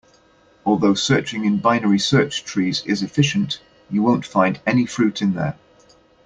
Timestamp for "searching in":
0.95-1.59